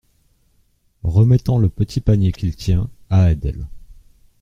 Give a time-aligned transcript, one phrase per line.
[1.03, 3.67] Remettant le petit panier qu’il tient à Adèle.